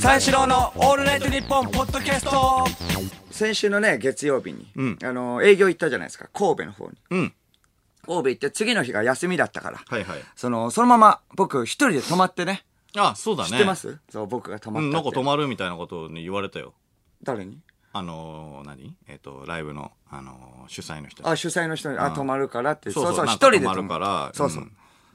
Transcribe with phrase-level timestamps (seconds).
[0.00, 2.64] 三四郎のオールナイトニッポンポッドキャスト
[3.32, 6.92] 先週のね、月曜日に、んあの、営業行ったじゃないですか、神戸の方に。
[7.10, 7.34] うん。
[8.06, 10.18] 神戸行って次の日が休みだったから、はいはい。
[10.36, 12.64] その、そのまま僕一人で泊まってね、
[12.96, 13.50] あ、そうだね。
[13.50, 13.98] 知ってます？
[14.08, 15.04] そう、僕が泊まうん、ったって。
[15.04, 16.74] なんか泊まるみたいなことをね言われたよ。
[17.24, 17.58] 誰に？
[17.92, 18.94] あのー、何？
[19.08, 22.92] えっ、と、ライブの、あのー主催の人にあ、主催の人に、あ、泊まるからって。
[22.92, 24.62] そうそう、一人で泊るから、そうそう。
[24.62, 24.72] ん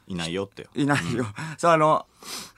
[0.07, 0.69] いないよってよ。
[0.75, 1.25] いないよ。
[1.57, 2.05] そう、あの、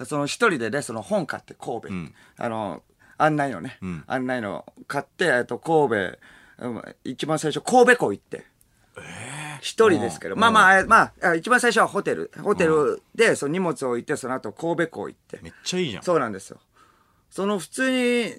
[0.05, 2.83] その一人でね、その本買って神戸、んあの、
[3.17, 6.17] 案内のね、ん案内の買って、えっと、神戸、
[6.57, 8.45] うん一番最初、神戸港行って。
[9.61, 12.31] 一人ですけど、まあまあ、まあ、あ一番最初はホテル。
[12.41, 15.39] ホテルで、その荷物を置いて、その後神戸港行って。
[15.41, 16.03] めっちゃいいじゃん。
[16.03, 16.59] そうなんですよ。
[17.29, 18.33] その普通に、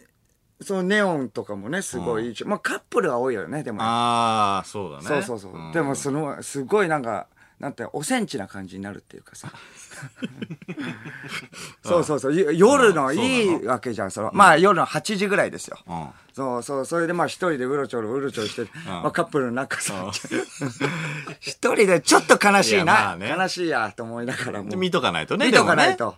[0.62, 3.84] そのネオンとかもね、すごいいいし、まあカップルが多いよね、でもね。
[3.86, 5.04] ああ、そうだね。
[5.04, 5.58] そうそうそう。
[5.58, 7.26] んでもその、すごいなんか、
[7.60, 9.50] なんて、おセンチな感じになるっていうかさ。
[11.82, 12.34] そうそうそう。
[12.34, 14.30] ゆ夜のうんいいわけじゃん、その。
[14.34, 15.78] まあ夜の8時ぐらいですよ。
[15.86, 16.08] うん。
[16.34, 16.84] そうそう。
[16.84, 20.10] それでまあ一人でうろちょろうろちょろして、まあカップルの中さ、
[21.40, 23.16] 一人でちょっと悲しいな。
[23.18, 24.76] 悲しいやと思いながらも。
[24.76, 25.46] 見とかないとね。
[25.46, 26.16] 見とかないと。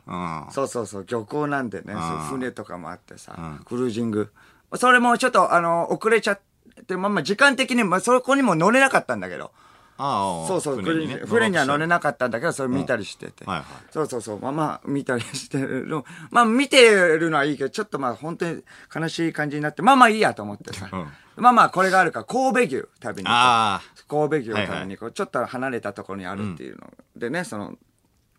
[0.51, 1.95] そうそうそう、漁港なんでね、
[2.31, 4.33] 船とかもあってさ、んクルージング。
[4.75, 6.41] それもちょっと、あの、遅れちゃっ
[6.89, 9.53] て、まあまあ時間的に、まあそこにも乗れなかったんだけど、
[9.99, 11.17] ああ、そうそう、船にね。
[11.27, 11.89] 船には乗れい。
[11.89, 13.45] なかったんだけど、それ見たりしてて。
[13.45, 16.05] はいはいそうそうそう、まあまあ見たりしてるの。
[16.31, 18.63] まあ見てるのはいいけど、ちょっとまあ本当に
[18.95, 20.89] 悲しい感じになって、まあまあいいやと思ってさ。
[20.93, 21.07] うん
[21.41, 27.75] まあまあこれがあるから、神戸牛食べに行こうあ神戸牛を食べに行こう、ちょっと離れたところにあるっていうの、でねその、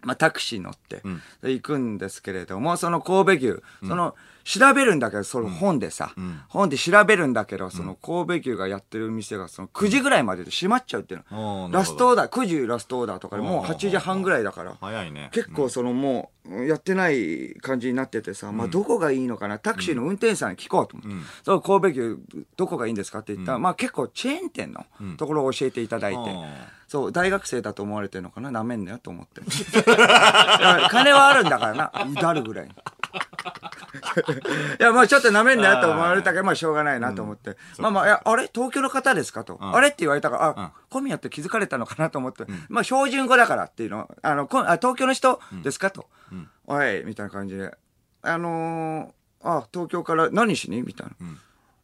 [0.01, 1.01] まあ、タクシー乗って
[1.43, 6.13] 行くんですけれども、その神戸牛、その調べるんだけどその本でさ、
[6.47, 14.71] 本で調べるんだけどその神戸牛がやってる店がその9時ぐらいまでで閉まっちゃうっていうおの、ーラストオーダー9時ラストオーダーとかでもうおー8時半ぐらいだから。
[14.71, 15.29] あ、早いね。
[15.33, 19.59] 結構そのもうやってない感じになっててさ、まあどこがいいのかな？
[19.59, 22.19] タクシーの運転手さんに聞こうと思って、その神戸牛
[22.55, 23.19] どこがいいんですか？
[23.19, 24.85] って言ったら、まあ結構チェーン店の
[25.17, 26.45] ところを教えていただいて、うん
[26.89, 28.49] そう大学生だと思われてるのかな？
[28.49, 29.41] なめんなよと思って
[30.89, 31.91] 金はあるんだからな。
[32.11, 32.71] うだるぐらいに。
[32.71, 32.75] い
[34.81, 38.49] やまあちょっとなめんなよと思われたけどまあしょうがないなと思って、まあまあいやあれ？
[38.53, 39.43] 東京の方ですか？
[39.43, 39.89] と、あれ？
[39.89, 44.09] って言われたからあ、小宮って気づかれたのかなと思って、まあ標準語だからっていうの。
[44.23, 45.91] あのこあ東京の人ですか？
[45.91, 46.07] と、
[46.65, 47.75] おいみたいな感じで。
[48.21, 50.81] あのー、あ東京から何しに？
[50.81, 51.13] みたいな、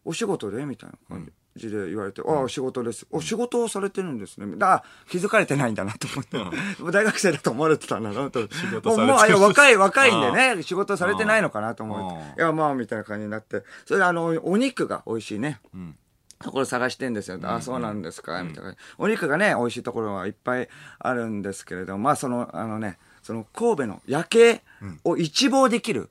[0.04, 0.66] お仕事で？
[0.66, 3.08] みたいな感じで言われて、ああ、仕事です。
[3.12, 4.48] お仕事をされてるんですね。
[4.58, 6.38] だから気づかれてないんだなと思って。
[6.92, 8.42] 大学生だと思われてたんだなと。
[8.52, 12.16] 仕事されてるもう、もうあ若い、若いんでね、 仕事されてないのかなと思って。
[12.16, 13.64] うんいや、まあ、みたいな感じになって。
[13.86, 15.62] それで、あの、お肉が美味しいね。
[16.40, 17.40] ところ探してんですよ。
[17.44, 18.76] あ、そうなんですか、みたいな。
[18.98, 20.68] お肉がね、美味しいところはいっぱい
[21.00, 24.62] あるんですけれども、まあ、その、あのね、その神戸の夜景
[25.04, 26.10] を一望できる、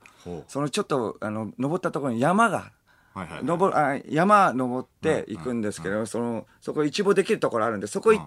[0.49, 2.73] そのちょっと、あの、登ったところに山が、
[3.15, 3.45] はいはい。
[3.45, 8.27] 登るあ山登って行くんですけど、そのそこ一望できるところあるんでそこい、うん。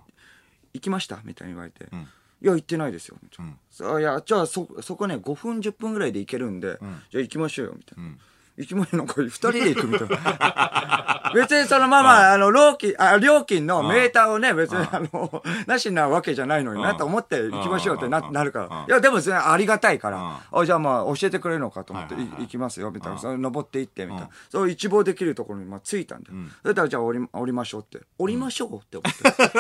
[0.74, 2.08] 行きましたみたいに言われて、ん。
[2.42, 3.60] いや行ってないですよ、ん。
[3.70, 6.78] そういやじゃあそそこね5分10分ぐらいで行けるんで、
[7.10, 8.12] じゃあ行きましょうよみたいな、
[8.58, 10.18] 行きましょうなんか2人で行くみたいな
[11.34, 18.86] 別にそのまま、あの料金あ料金のメーターをね別に あのなしなわけじゃないのになと思って行きましょうってななるから。
[18.88, 18.92] い。
[18.92, 20.42] やでもそれありがたいから。
[20.52, 29.60] あじゃあまあ教えてくれるのかと思って、行きますよみたいな、それ登って行ってみたいな、そう一望できるところにまあ着いたんで、それからじゃあ降り降りましょうって降りましょうって思って、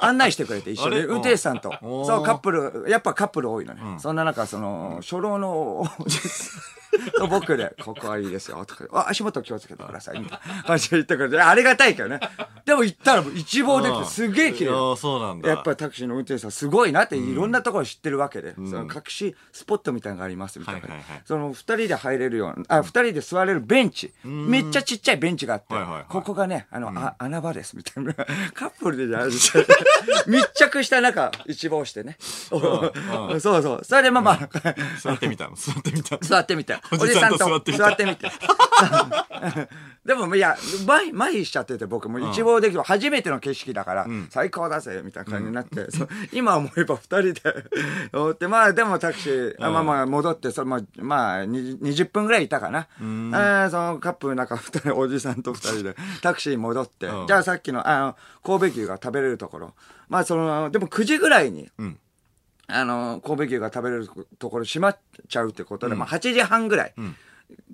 [0.04, 0.98] 案内してくれて一緒に。
[1.00, 1.70] 運転手さんと。
[1.80, 5.84] そうカップルやっぱカップル多いのね、そんな中その初老の
[6.87, 6.87] と
[7.28, 12.20] 僕で「ここはいいですよ」とかあ「足元気をつけてください」みたいな感じで言ってくれてありがたいけどね。
[12.64, 14.96] でも行ったら一望できてすげえ綺麗。
[14.96, 15.48] そうなんだ。
[15.48, 20.88] やっぱりタクシーの運転手さんすごいなっていろんなところ知ってるわけで、その隠しスポットみたいなのがありますみたいな、
[21.24, 24.12] その二人で入れるようなあ二人で座れるベンチ。
[24.24, 25.74] めっちゃちっちゃいベンチがあって、
[26.08, 28.14] ここがねあの、あ穴場ですみたいな。
[28.54, 29.52] カップルでじゃないです
[30.26, 32.16] 密着した中一望してね、
[33.40, 33.84] そうそう。
[33.84, 34.48] それでまあまあ、
[35.00, 35.56] 座ってみたの。
[35.56, 36.20] 座ってみたの。
[36.22, 36.77] 座ってみて。
[36.92, 37.84] おじさんと座ってみた。
[37.88, 38.30] 座ってみて。
[40.04, 47.42] でも、いや、麻痺、しちゃってて、僕も一望できる、初めての景色だから、最高だぜ、みたいな感じになって、そう今思えば二人で、
[48.12, 52.88] 乗って、まあ、でもタクシー、あまあまあ、戻って、それまあ、まあ、に20分ぐらいいたかな。
[52.98, 57.26] あーそのカップルの中二人、おじさんと二人で、タクシーに戻って、うん。
[57.26, 59.74] じゃあさっきの、あの、神戸牛が食べれるところ、
[60.08, 61.98] まあ、その、でも9時ぐらいに、ん
[62.68, 64.98] あの、神戸牛が食べれるところ閉まっ
[65.28, 66.94] ちゃうってことで、まあ8時半ぐらい。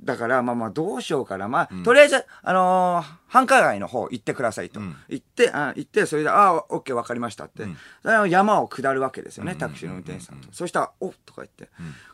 [0.05, 1.49] だから、まあまあ、どうしようかな。
[1.49, 4.79] まあ、とりあえず、あのー繁華街の方行ってくださいと。
[4.81, 4.97] ん。
[5.09, 7.65] 行って、あ行って、それで、ああ、オッケー、わかりましたって。
[8.03, 10.49] それは山を下るわけですよね、タクシーの運転手さんと。
[10.53, 11.69] そしたら、おとか言って、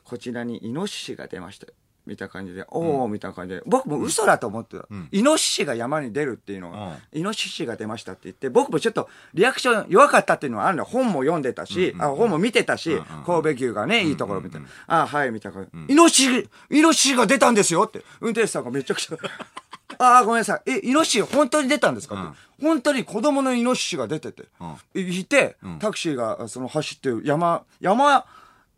[0.05, 1.67] こちらにイノシシが出ました。
[2.10, 4.86] みたいな感じで、おおみたいな感じで、僕も嘘だと思ってた。
[5.12, 10.84] イノシシが山に出るっていうのが、イノシシが出ましたって言って、僕もちょっとリアクション弱かったっていうのはあるの。
[10.84, 14.66] 本も読んでたし、あ本も見てたし、神戸牛がね、いいところみたいな。
[14.88, 15.92] あはい、みたいな感じ。
[15.92, 19.16] イノシシ、イノシシが出たんですよって、運転手さんがめちゃくちゃ、
[19.98, 20.70] ああ、ごめんなさい。
[20.70, 22.38] え、イノシシ本当に出たんですかって。
[22.64, 24.44] 本当に子供のイノシシが出てて、
[24.94, 28.24] いて、タクシーがその走ってる山、山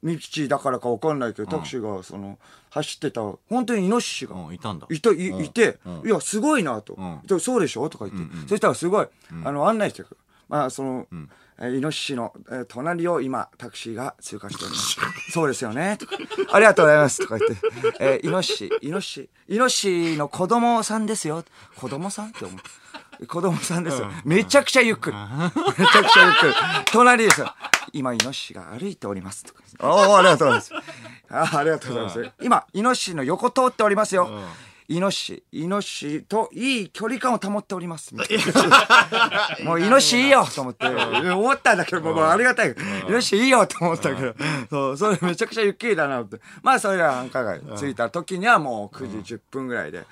[0.03, 2.39] 道だからかわかんないけど、タクシーがその
[2.71, 7.21] 走ってた、本当にイノシシがうんいたんだいた、いうんいてうん、いや、すごいなとん。
[7.25, 8.49] でそうでしょとか言って。
[8.49, 9.07] そしたらすごい、
[9.45, 10.17] あの、案内してくる。
[10.49, 11.07] まあ、その、
[11.59, 14.97] えーイノシシの、えー隣を今、タクシーが通過しております。
[15.31, 15.97] そうですよね。
[15.99, 16.17] とか
[16.51, 17.19] ありがとうございます。
[17.23, 21.45] とか言って、えーイノシシ、イノシシ、イノシシの子供さんですよ。
[21.77, 23.27] 子供さんって思う。
[23.27, 24.11] 子供さんですよ。
[24.25, 25.17] めちゃくちゃゆっくり。
[25.17, 26.55] めちゃくちゃゆっくり。
[26.91, 27.55] 隣ですよ。
[27.93, 29.45] 今、イノシシが歩いております。
[29.45, 29.63] とか。
[29.81, 30.73] おお、ありがとうございます。
[31.29, 32.33] あありがとうございます。
[32.41, 34.29] 今、イノシシの横通っておりますよ。
[34.89, 35.89] イノシシ、イノシ
[36.21, 38.15] シといい距離感を保っております。
[38.15, 42.71] みたいな もうイノシシいいよと思って、思ったんだけど、もうもうありがたい。
[42.71, 44.35] イノシシいいよと思ったけど、
[44.71, 46.41] そう、それめちゃくちゃゆっくりだなって。
[46.63, 50.05] まあ、それが繁華街着いた時にはもう9時10分ぐらいで、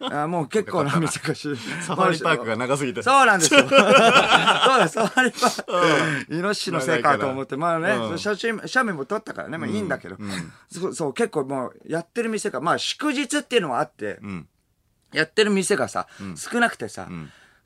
[0.00, 1.56] あもう結構な難しい。
[1.82, 3.02] サファリパークが長すぎて。
[3.02, 3.60] そうなんですよ。
[3.66, 6.34] そうだ、サファリパーク。
[6.34, 8.18] イノシシのせいかと思って、まあね、うん。
[8.18, 10.16] 写真、写メも撮ったからね、まあいいんだけど、
[10.92, 14.25] そう結構もうやってる店が、まあ祝日っていうのもあって、うん。
[15.12, 16.06] やってる店がさ、
[16.36, 17.08] 少なくてさ、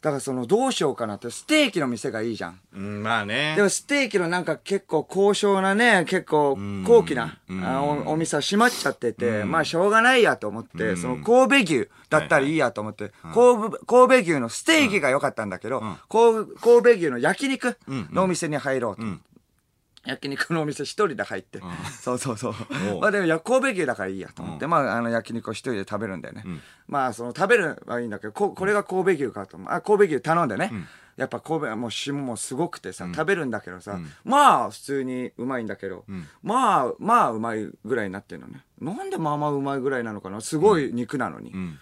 [0.00, 2.60] だからそのどうしようかなって、ステーキの店がいいじゃん。
[2.74, 3.54] うん、まあね。
[3.54, 3.62] で。
[3.62, 7.62] もステーキのなんか結構高尚なね、結構高貴な、うん。
[7.62, 19.02] あおお店は閉まっちゃってて、まあしょうがないやと思って、その神戸牛だったらいいやと思って、神戸神戸牛のステーキが良かったんだけど、神戸神戸牛の焼肉のお店に入ろうと。
[20.06, 21.61] 焼肉のお店一人で入って、
[22.00, 22.55] そうそうそう。
[23.00, 26.44] まあでもいや神戸牛だからいいやと思って、まああの焼肉を一人で食べるんだよね、
[26.88, 29.69] まあその食べるはいいんだけどここれが神戸牛かと思う。
[29.70, 30.73] あ神戸牛頼んでね、
[31.17, 36.05] やっぱ神戸はもう霜もすごくてさ、食べるんだけどさ、まあ普通にうまいんだけど、
[36.43, 38.64] まあまあうまいぐらいになってるのね。
[38.81, 40.41] なんでまあまあうまいぐらいなのかな？
[40.41, 41.79] すごい肉なのに、ん。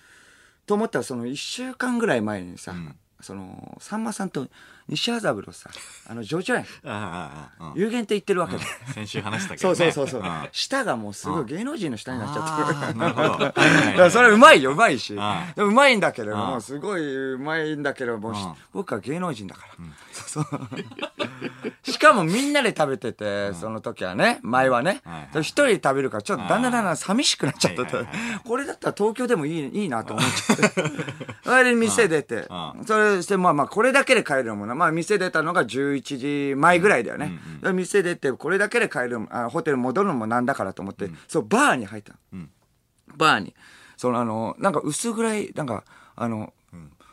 [0.66, 2.74] と思ったらその1週間ぐらい前にさ、
[3.20, 4.48] そのさんまさんと
[4.88, 5.68] 西麻布のさ
[6.08, 6.66] あのジョジョ園。
[6.84, 6.88] あ
[7.58, 8.62] あ、ああ、うん有限って言ってるわけで、
[8.94, 9.88] 先週話したけそどね。
[9.88, 10.48] うそうそうそう、ん。
[10.52, 12.72] 舌がもうすごい芸能人の舌になっちゃって。
[12.72, 13.28] るああ、なるほど。
[13.28, 15.14] はいはいだはいからそれうまいようまいし。
[15.56, 19.72] うまいんだけどあもうすごいうまいんだけども僕は芸能人だから、
[20.12, 21.90] そうそう。
[21.90, 25.00] しかもみんなで食べててその時はね前はね。
[25.04, 25.42] はいはい。
[25.42, 28.04] 人で食べるからちょっとだんだんだんだん寂しくなっちゃっててはいはい
[28.34, 30.82] はこれだったら東京でもいいいいなと思っちゃって。
[31.44, 32.46] それで店出て。
[32.48, 42.46] あそれしてまあまあこれだけで帰るのもなまあ店出たのが11時前ぐらいだよねで店出てこれだけで帰るあホテル戻るのもなんだからと思ってそうバーに入ったの
[43.16, 43.54] バーに。
[43.96, 45.84] そのあの、なんか薄暗い、なんか、
[46.14, 46.52] あの、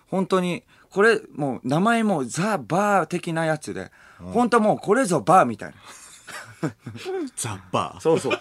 [0.07, 6.71] 本当に、これ、もう名前もザ・バー的なやつで、本当もうこれぞバーみたいな。
[7.35, 7.99] ザ・バー。
[7.99, 8.39] そうそう。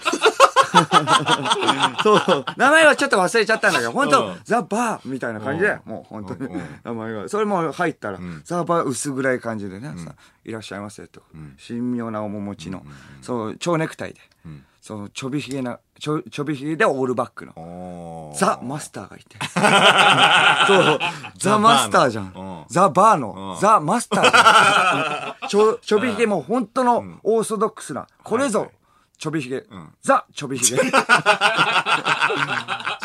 [2.02, 2.44] そう。
[2.56, 7.28] 名前はちょっと忘れちゃったんだけど、本当、うんザ・バーみたいな感じで、うんもう本当にうんうん、名前が。
[7.28, 11.22] それも入ったら、ザ・バー薄暗い感じでね、さいらっしゃいませと。
[11.66, 12.82] 神妙な面持ちの、
[13.22, 14.20] そう、蝶ネクタイで、
[14.80, 18.34] そのちょびひげな、ちょちょびひげでオールバックの。
[18.36, 19.38] ザ・マスターがいて。
[20.66, 20.98] そう、
[21.38, 22.64] ザ・マスターじゃんうん。
[22.69, 25.48] ザ・バーの、ザ・マスターじゃん。
[25.48, 28.70] ちょ、ちょびひげも本当のオーソドックスな、これぞ、
[29.24, 29.64] ちょびひげ。
[30.02, 30.76] ザ・ちょびひげ。
[30.84, 30.84] ち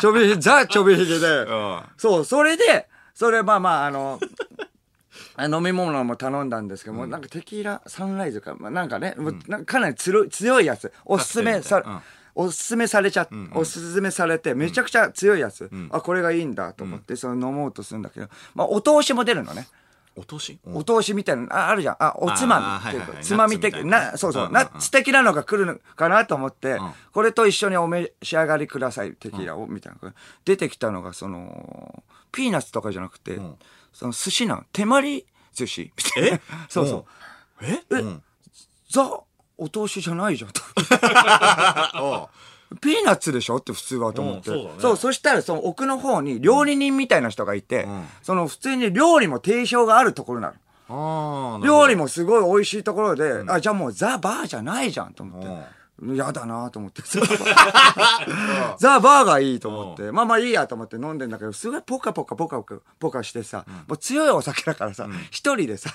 [0.06, 1.44] ょびひげ、ザ・ちょびひげで。
[1.44, 1.82] ん。
[1.96, 4.20] そう、それで、それまあまあ、あの、
[5.36, 12.02] あ飲み物も頼んだんですけども、なんかテキーラサンライズか、まあ、なんかね、もうなんかかなり強い強いやつ、おすすめさ、カクテルみたいな
[12.34, 19.66] おすすめされちゃ、おすすめされて、めちゃくちゃ強いやつ、あ、これがいいんだと思って、その飲もうとするんだけど、まあ、お通しも出るのね。
[20.20, 21.96] お年お通しみたいなのああるじゃん。
[21.98, 22.88] あ、おつまみ。
[22.88, 26.94] っていうか、つまみ的なな、そうそう、うんナッツ的なのが来るのかなと思って、ん。
[27.12, 30.12] これと一緒にお召し上がりください、テキーラを、みたいな。
[30.44, 33.40] 出てきたのが、その、ピーナッツとかじゃなくて、
[33.92, 34.64] その寿司なの。
[34.72, 35.92] 手まり寿司。
[35.96, 36.40] みたいな。
[36.68, 36.86] そう。
[36.86, 37.06] そ
[37.60, 37.64] う。
[37.64, 37.82] え？
[37.90, 37.94] え？
[37.96, 38.22] うん。
[38.90, 39.20] ザ、
[39.56, 40.50] お通しじゃないじゃん。
[40.52, 40.60] と。
[42.72, 43.56] あピーナッツでしょ？
[43.56, 44.50] って普通はと思って。
[44.50, 50.52] うんそうだねそう、そしたらその奥の方に料理人みたいな人がいて、んその普通に料理も定評があるところな
[50.88, 51.60] の。
[51.64, 55.79] 料理もすごい美味しいところで、あ、じゃあもうザ・バーじゃないじゃんと思って。
[56.02, 57.02] 嫌だなと思って。
[58.78, 60.12] ザ・バーがいいと思って。
[60.12, 65.90] まあまあいいやと思って飲んでんだけど、すごいポカポカポカポカポカしてさ、もう強いお酒だからさ、一人でさ、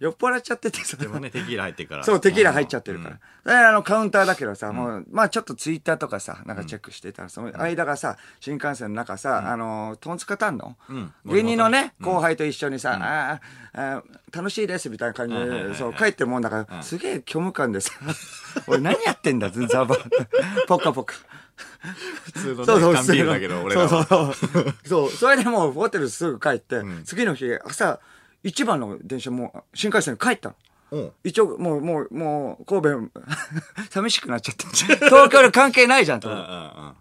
[0.00, 0.96] 酔っ払っちゃっててさ。
[0.96, 2.04] でもね、テキーラ入ってるから。
[2.04, 3.18] そう、テキーラ入っちゃってるから。
[3.44, 10.76] で、あの、カウンターだけどさ、もう、まあちょっとツイッターとかさ、なんかチェックしてたら、その間がさ、新幹線の中さ、あの、トンツカタンの？
[10.92, 11.12] ん。
[11.24, 17.92] 芸人のね、後輩と一緒にさ、あーあー、楽しいですみたいな感じで、そう、帰ってるもんだから、すげえ虚無感でさ、
[18.66, 19.96] 俺何やってんだ、ザバ
[20.66, 21.14] ポカポカ。
[22.24, 24.06] 普通のそうそう、ね、缶ビールだけど、俺らそうは。
[24.06, 24.74] そう。
[24.84, 28.00] そう、それでもうホテルすぐ帰って、次の日、朝、
[28.42, 30.54] 一番の電車もう、新幹線に帰ったの。
[30.92, 33.10] うん一応、もう、もう、もう、神戸、
[33.90, 34.66] 寂しくなっちゃって。
[35.06, 36.96] 東京で関係ないじゃん、とん。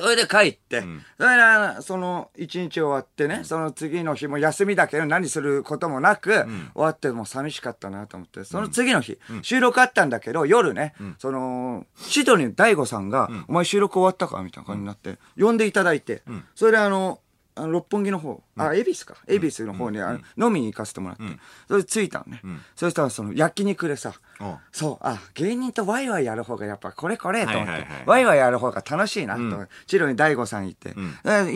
[0.00, 0.80] それで帰って、
[1.18, 1.36] それ
[1.76, 6.32] で、その、一日終わってね、その次の日も休みだけど何することもなく、
[6.74, 16.22] 終わってもう寂しかったなと思って、その次の日、収録あったんだけど、夜ね、その、シドニーの大悟さんが、お前収録終わったかみたいな感じになって、呼んでいただいて、
[16.54, 17.20] それであの、
[17.60, 19.16] あの六本木の方、あ、恵比寿か。
[19.26, 21.22] 恵比寿の方に、あの飲みに行かせてもらって、
[21.68, 22.42] それで着いたのね。
[22.74, 24.44] そしたらその焼肉でさ、う。
[24.44, 30.92] んそう、あ、芸人とワイワイやる方がやっぱこれこれと思って、ワイワイやる方が楽しいなと、チロに大悟さんいて、イ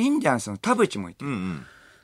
[0.09, 1.25] ンディアンスの田淵もいて。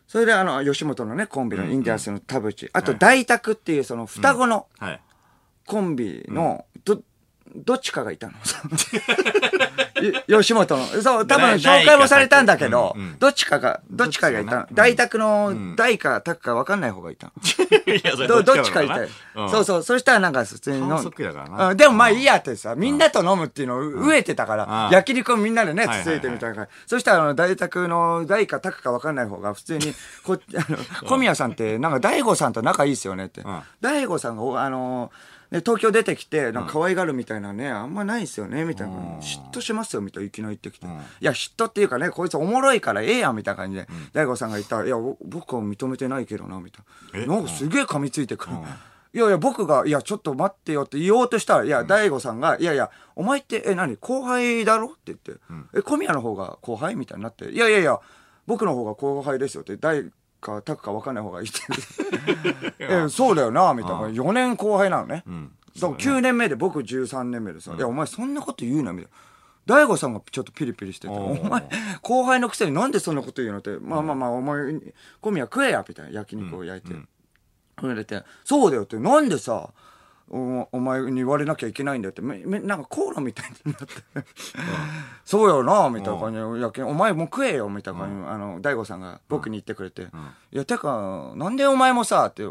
[0.07, 5.01] それであの、吉本のね、コンビのインディアンスの田淵、あと大宅っていうその双子のはい。
[5.67, 6.65] コンビの、
[7.55, 8.35] ど、どっちかがいたの？
[10.27, 10.87] よ吉本の。
[11.03, 14.67] そう、多分大紹介もされたんだけどうんうん、どっちかが、どっちかがいたの？
[14.73, 17.33] 大宅の大か宅か分かんない方がいたの。
[17.95, 19.09] いや、それどどっちかいたい。
[19.51, 19.83] そううそう。
[19.83, 26.71] そしたらなんか普通に飲反んでもまあいいやってさ、みんなと飲むっていうのを飢えてたからう、ん焼肉をみんなでね、はいはいつついてみたいな感じ。
[26.87, 30.79] そしたらあの、大宅の大か宅か分かんない方が普通に、こ、 あの、
[31.09, 33.63] 小宮さんってなんか大悟さんと仲いいっすよねってん。
[33.81, 35.11] 大悟さんがお、あの、
[35.51, 38.95] ね、東京出てきて、なんか可愛がるみたいなね、あんまないっすよね、みたいな。
[39.19, 40.79] 嫉妬しますよ、みたいないきなり言って。
[40.79, 40.87] きて。
[40.87, 40.91] い
[41.25, 46.83] や、嫉妬っていうかね、こいつおもろいからええやん、みたいな感じで、大悟さんが言ったら、いや、お僕は認めてないけどな、みた
[47.19, 47.35] いな。
[47.35, 48.53] なんかすげえ噛みついてくる。
[49.13, 54.87] いやいや、僕が、いや、ちょっと待ってよって言おうとしたら、いや、大悟さんが、いやいや、お前って、え、何後輩だろ？
[54.87, 55.33] って言って、
[55.75, 56.95] え、小宮の方が後輩？
[56.95, 57.99] みたいになって、いやいやいや、
[58.47, 60.05] 僕の方が後輩ですよって、大
[60.41, 61.61] か、タクか分かんない方がいいって。
[62.79, 63.99] え、そうだよな、みたいな。
[64.09, 65.25] 4年後輩なのね。
[65.79, 69.17] だから9年目で僕13年目でさ、いや、お前そんなこと言うな、みたいな。
[69.67, 71.69] 大悟さんがちょっとピリピリしてて、お前、
[72.03, 74.75] 後輩のくせになんでそんなこと言うのって、まあまあまあ、お前、
[75.21, 76.97] 小宮食えや、みたいな、焼肉を焼いて。
[77.81, 79.71] 言われて、そうだよって、なんでさ、
[80.31, 83.87] おお前に言われなきゃいけないんだよって、めめなんかコーラみたいになって、
[85.25, 90.07] そうよな、みたいな感じで、焼きお前も食えよ、みたいな感じで、あの、大悟さんが僕に言ってくれて、い
[90.53, 92.45] や、てか、なんでお前もさ、って、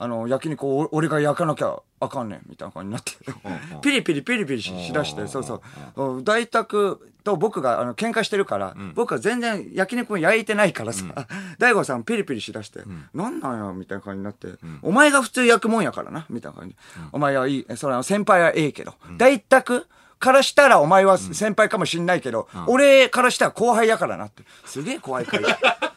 [0.00, 3.12] あの、焼肉を俺が焼かなきゃあかんねん、みたいな感じになって、
[3.82, 5.60] ピリピリピリピリししだして、そうそ
[5.96, 11.04] う、大宅と僕があの喧嘩してるから、僕は全然焼肉も焼いてないからさ、
[11.58, 12.80] 大悟さんピリピリしだして、
[13.12, 14.48] なんなんや、みたいな感じになって、
[14.82, 16.76] お前が普通焼くもんやからな、みたいな感じ。
[17.10, 19.88] お前はいい、それは先輩はええけど、大宅
[20.20, 25.87] からしたらお前は先輩かもしんないけど、俺からしたら後輩やからなって、すげえ怖い会話。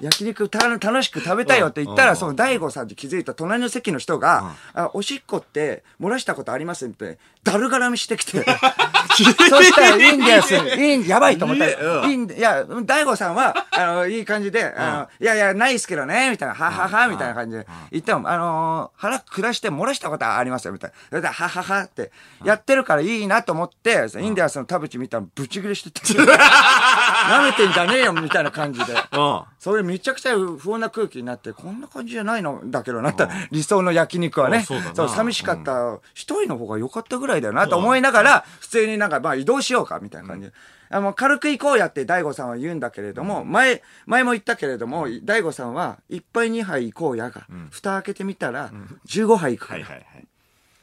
[0.00, 8.44] 焼肉た楽しく食べたいよって言ったら、その大悟さんって気づいた隣の席の人が、あ、おしっこって漏らしたことありますって、だるがらみしてきて。
[9.16, 10.54] そしたら いいんです。
[10.54, 20.96] いいん、やばいと思ったら、いいんいや、大悟さんは、あの、いい感じで、あの、いやいや、ないっすけどね、みたいな、ははは、みたいな感じで言っても、あのー、腹下して漏らしたことはありますよ、みたいな。
[21.08, 22.10] それで、はははって、
[22.44, 28.92] やってるからいいなと思って、インディアンスの田淵見たらブチギレしてて、 舐めてんじゃねえよ、みたいな感じで。
[28.92, 29.42] うん。
[29.58, 34.58] それめちゃくちゃ不穏な空気になって、こんな感じじゃないのだけどなった理想の焼肉はね。
[34.58, 35.98] あそう寂しかった。
[36.14, 40.48] 一人の方が良かったぐらいだよなと思いながら、普通になんかまあ移動しようかみたいな感じ。
[40.48, 40.52] で。
[40.88, 48.70] あの、軽く行こうやって大悟さんは言うんだけれども、前、前も言ったけれども、大悟さんは、一杯二杯行こうやが、蓋開けてみたら、
[49.06, 49.84] 15杯行くから。
[49.84, 50.25] はいはいはい。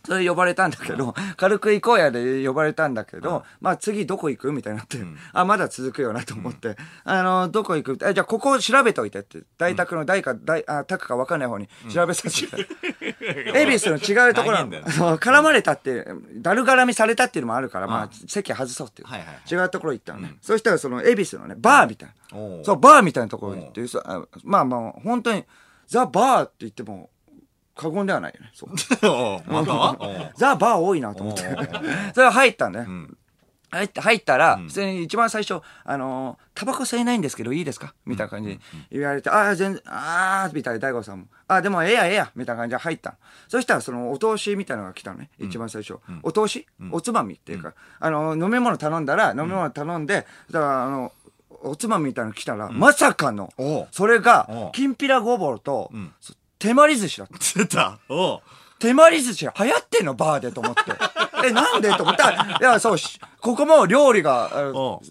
[0.05, 4.97] それ呼ばれたんだけど、軽く行こうやで呼ばれたんだけど、まあ次どこ行くみたいになって、
[5.31, 8.05] あ、まだ続くよなと思って、あの、どこ行く？
[8.05, 12.67] えじゃあここ調べといてって、大宅の大か、大、あ、宅か分かんない方に調べさせて。
[13.55, 14.57] 恵比寿の違うところ
[14.91, 16.05] そう絡まれたって、
[16.35, 19.07] だる絡みされたっていうのもあるから、まあ席外そうっていう。
[19.49, 20.35] 違うところ行ったのね。
[20.41, 22.37] そしたらその恵比寿のね、バーみたいな。
[22.63, 23.81] そう、バーみたいなところに行って、
[24.43, 25.45] まあまあ、本当に、
[25.87, 27.09] ザ・バーって言っても、
[27.75, 28.51] 過言ではないよね。
[28.53, 28.69] そう。
[29.51, 31.43] またはザ・バー多いなと思って。
[32.13, 32.85] それ入ったんね。
[33.71, 37.95] 入って、入ったら、普通に一番最初、あのータバコ吸えないんですけどいいですか？
[38.05, 38.59] みたいな感じで
[38.91, 43.15] 言われて、ああ、全然、ああ、みたいな大悟さんも、ああ、でもええやええや、みたいな感じで入ったの。
[43.47, 45.97] そしたら、その、お通しみたいなのが来たのね、一番最初。
[46.21, 51.11] お通し、おつまみっていうか、あのー飲み物頼んだら、飲み物頼んで、だから、あの、
[51.63, 53.51] おつまみみたいなの来たら、まさかの。
[53.91, 55.89] それがきんぴらごぼうと、
[56.63, 57.59] 手まり寿司だった。
[57.59, 58.39] 出たおう
[58.79, 60.81] 手まり寿司流行ってんのバーでと思って。
[61.45, 62.31] え、なんでと思った？
[62.31, 64.49] ら、いや、そうし、ここも料理が、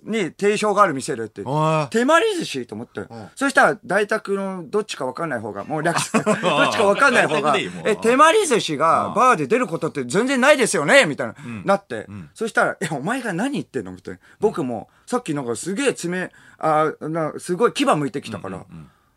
[0.04, 1.88] に定評がある店でっておい。
[1.90, 3.02] 手まり寿司と思って。
[3.34, 6.12] そしたら、大宅のどっちかわかんない方が、もう略す。
[6.16, 6.32] どっち
[6.78, 11.34] かわかんない方が、大宅でいいもうえ、手まり寿司がバーで出ることって全然ないですよねみたいな、
[11.66, 12.06] なって。
[12.34, 14.20] そしたら、え、お前が何言ってんのみたいな。
[14.40, 18.64] 僕も、さっきなんかすげえ爪、あなすごい牙向いてきたから、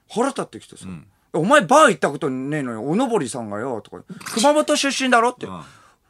[0.10, 0.86] 腹立ってきてさ。
[1.36, 4.04] お前バー行ったことねえのよ、おのぼりさんがよ、とか。
[4.34, 5.30] 熊本出身だろ？
[5.30, 5.48] って。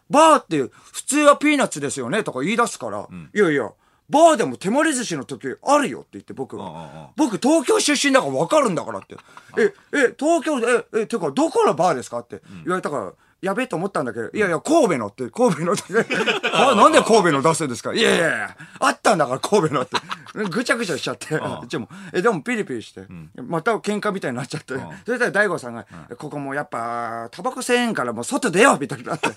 [0.10, 2.24] バーって普通はピーナッツですよね？
[2.24, 3.72] とか言い出すから、いやいや、
[4.08, 7.10] バーでも手まり寿司の時あるよって言って僕が。
[7.16, 9.16] 僕東京出身だから分かるんだからって。
[9.58, 12.20] え、え、東京で、え、え、てかどこのバーですか？
[12.20, 15.84] って言われたから、やべえと思ったんだけど、いやいや、神戸のって、神戸のって。
[16.54, 17.94] あ、なんで神戸の出すんですか？
[17.94, 19.98] いやいやいや、あったんだから神戸のって。
[20.50, 21.40] ぐちゃぐちゃしちゃって。
[21.70, 23.04] でも、え、でもピリピリして、
[23.36, 24.74] また喧嘩みたいになっちゃって。
[25.06, 25.86] それで大悟さんが、
[26.18, 29.30] ここもうやっぱ、タバコせえんからもう外出ようみたいになって。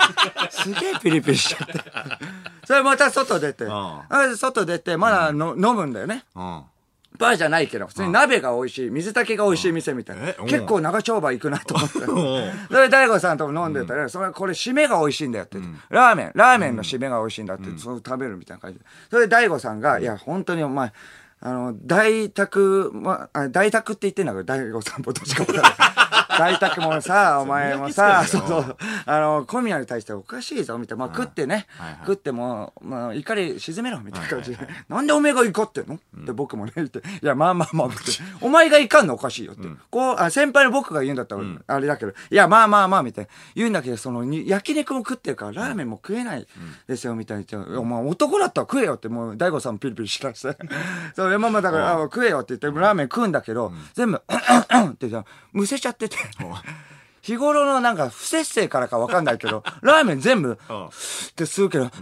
[0.51, 1.75] すげえピリピリしちゃって。
[2.67, 3.67] それまた外出て。
[4.37, 6.25] 外出て、まだの、飲むんだよね。
[7.19, 10.33] うんバーじゃないけど、普通に鍋が美味しい、水炊きが美味しい店みたいな。
[10.45, 11.99] 結構長丁場行くなと思って。
[12.07, 15.59] それで大悟さんとも飲んでたら、それこれ締めが美味しいんだよって。
[15.91, 18.85] ラーメン、ラーメンの締めが美味しいんだって、それを食べるみたいな感じで。
[19.11, 20.93] それで大悟さんが、いや、本当にお前、
[21.41, 25.49] あの、大宅、ま、あ大宅って言ってんだけど、大悟さんもどっちかも
[26.43, 26.61] わかんない。
[26.61, 28.77] 大宅もさ、 お前もさ、そうそう、
[29.07, 31.07] あの、小宮に対しておかしいぞ、みたいな。
[31.07, 34.69] まあ、食ってね、はいはい食っても、まあ、怒り沈めろ、みたいな感じで。
[34.89, 35.95] なんでおめえが怒ってんの？
[35.97, 37.01] って僕もね、言って。
[37.01, 37.97] いや、まあまあまあ、って。
[38.41, 39.15] お前が怒んの？
[39.15, 39.69] おかしいよって。
[39.91, 43.31] こう、あ先輩の僕が言うんだったら、あれだけど、いや、まあまあまあ、みたいな。
[43.55, 46.47] 言うんだけど、その、に焼肉も食ってるから、ラーメンも食えない
[46.87, 47.71] ですよ、みたいに言って。
[47.73, 50.57] いや、まあ、男だったら食えよって、もう、大悟さんもピリピリしだして。
[51.17, 54.23] そう、まあまあ、だから、あ食えよって言って、ラーメン食うんだけど、全部、
[54.89, 56.17] ってじゃむせちゃってて。
[57.23, 60.57] 日頃のなんか不節制からかわかんないけど、 ラーメン全部、っ
[61.35, 61.97] て吸うけど、 って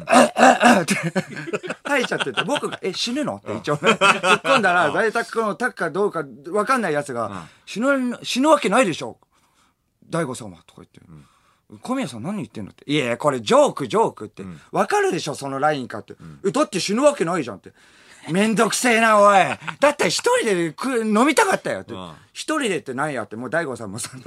[1.85, 3.37] 吐いちゃってて、僕が、え、死ぬの？
[3.37, 6.23] って一応ね、突っ込んだら、大宅のタクかどうか
[6.53, 9.19] わかんない奴が、死ぬ、死ぬわけないでしょ？
[10.09, 11.01] 大悟様とか言って。
[11.83, 12.85] 小宮さん何言ってんのって。
[12.87, 14.45] いやいや、これジョーク、ジョークって。
[14.71, 16.15] わかるでしょ、そのラインかって。
[16.45, 17.73] え、だって死ぬわけないじゃんって。
[18.31, 19.37] めんどくせえな、おい。
[19.81, 21.97] だったら一人で食う飲みたかったよってん。
[22.33, 24.11] 一人でって何やって、もう大悟さんもさ。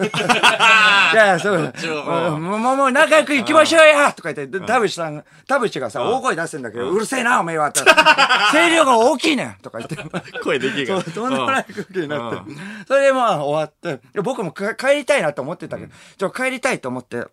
[1.14, 1.56] いやいや、そう。
[1.56, 7.82] うんもう、もう、もう仲良く行きましょうやとか言って、田淵さん、田淵がさ、大声出してんだけど、うるせえな、おめえはって。
[8.52, 9.98] 声量が大きいねんとか言って。
[10.44, 12.52] 声できるからとんでもない空気になって。
[12.88, 17.28] それでまあ終わって、で僕もか帰りたいなと思ってたけど、ちょ、帰りたいと思って、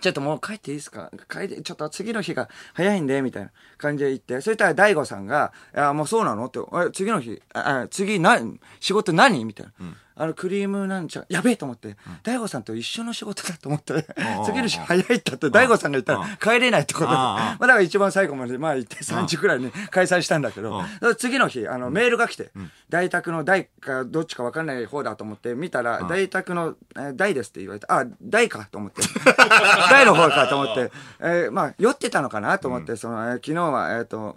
[0.00, 1.10] ちょっともう帰っていいですか？
[1.30, 6.46] 帰って、ちょっと次の日が早いんで、みたいな感じで言って、そしたら大悟さんが、あ、もうそうなの？
[6.46, 8.38] って、え次の日、あ、次な、
[8.78, 9.44] 仕事何？
[9.44, 9.72] みたいな。
[10.18, 14.06] あの、クリームなんちゃ、やべえと思って、大悟さんと一緒の仕事だと思って、
[14.46, 20.82] 次の日早いってって、大悟さんが言ったら帰れないってことで、まあだから一番最後まで、まあ行って3時くらいに開催したんだけど、
[21.18, 22.50] 次の日、あの、メールが来て、
[22.88, 29.02] 大宅の大かどっちか分かんない方だと思って見たら、大宅のえー大ですって言われて、あ、大かと思って、
[29.90, 34.36] 大の方かと思って、えーまあ酔ってたのかなと思って、その、えー昨日は、えっ、と、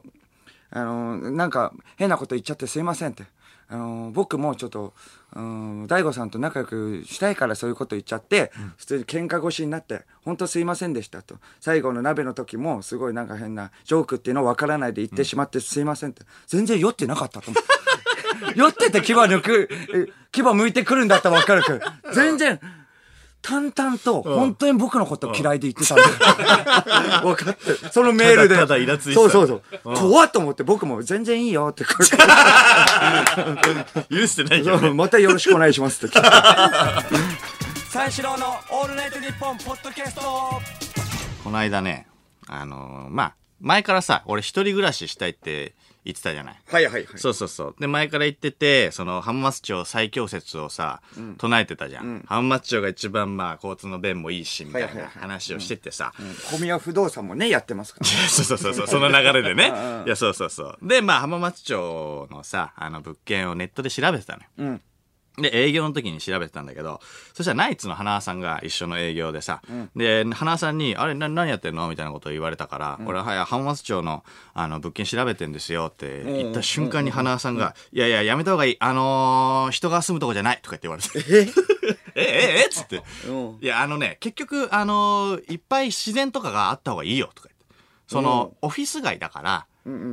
[0.71, 3.23] あのーなんか変なこと言っちゃってすいませんって。
[3.69, 4.93] あのー僕もちょっと、
[5.35, 11.35] うん、大悟さんと仲良くしたいからそういうこと言っちゃって、普通に喧嘩越しになって、本当すいませんでしたと。
[11.59, 16.23] 最後の鍋の時も、すごいなんか変なジョークっていうのを分からないで言ってしまってすいませんって。
[16.47, 17.63] 全然酔ってなかったと思う。
[18.55, 22.59] 酔ってて牙抜く、え牙向いてくるんだったら分かるけど、全然、
[23.41, 26.09] 淡々と、本当に僕のこと嫌いで言ってたんだよ。
[27.35, 27.73] 分かって。
[27.91, 28.55] そのメールで。
[28.55, 29.95] ただただイラついてたそうそうそう。
[29.95, 31.85] 怖っと思って僕も全然いいよって。
[31.85, 31.93] 許
[34.27, 34.93] してないけどね。
[34.93, 36.19] またよろしくお願いしますって。
[37.89, 40.21] 三四郎のオールナイトニッポンポッドキャスト
[41.43, 42.05] この間ね、
[42.47, 45.73] あのーまあ、前からさ、俺一人暮らししたいって
[46.05, 46.61] 言ってたじゃない。
[46.65, 47.05] はいはいはい。
[47.15, 47.75] そうそうそう。
[47.79, 51.01] で、前から言ってて、その、浜松町最強説をさ、
[51.37, 52.23] 唱えてたじゃん。
[52.27, 56.13] 浜松町が一番まあ、交通の便もいいし、みたいな話をしててさ。
[56.51, 58.05] 小宮不動産もね、やってますから。
[58.29, 59.71] そうそうそうそう、その流れでね。
[60.05, 60.77] いや、そうそうそう。
[60.81, 64.79] で、まあ、浜松町のさ、あの、物件をネットで調べてたのよ。
[65.41, 66.99] で、営業の時に調べてたんだけど、
[67.33, 69.61] そしたらナイツの花輪さんが一緒の営業でさ、
[69.95, 71.87] で、花輪さんに、あれ、な、何やってんの？
[71.89, 74.23] みたいなことを言われたから、俺は、はい、浜松町の、
[74.53, 78.77] あの、物件調べてんですよって言った瞬間に花輪さんが、いやいや、やめた方がいい。
[78.79, 81.55] あのー人が住むとこじゃないとか言って言われて。
[82.15, 82.21] え？
[82.21, 82.23] え？
[82.23, 82.61] え？
[82.63, 82.65] え？
[82.65, 83.03] っつって。
[83.27, 83.57] うん。
[83.61, 87.65] いや、あのね、結局、あのーいっぱい自然とかがあった方がいいよとか言って。
[88.07, 89.65] その、オフィス街だから、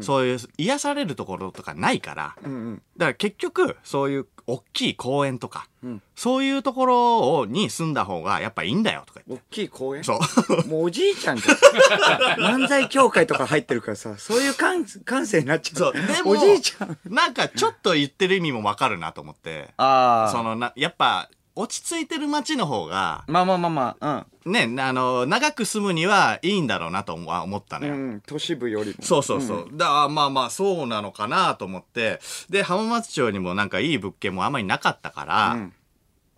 [0.02, 5.68] そういう癒されるところとかないから、だから結局、そういう大きい公園とか、
[6.14, 9.44] そういうところをに住んだ方がやっぱいいんだよとか言って。
[9.46, 10.04] 大きい公園？
[10.04, 10.18] そう。
[10.68, 11.56] もうおじいちゃんじゃん。
[12.62, 15.78] 漫才協会とか入ってるからさ、そういう感感性になっちゃう。
[15.78, 15.92] そう。
[15.94, 16.98] でも、おじいちゃん。
[17.04, 19.74] なんかちょっと言ってる意味もわかるなと思って。
[19.76, 27.92] あそのな、やっぱ、落ち着いてる街の方が、まあまあまあまあ、ね、あの、長く住むにはいいんだろうなとは思ったのうん。
[27.92, 27.96] よ。
[27.96, 28.96] うん、都市部よりも。
[29.00, 29.68] そうそうそう。
[29.72, 32.20] だからまあまあそうなのかなと思って。
[32.50, 35.70] で、浜松町にもなんかいい物件もあんまりなかったから、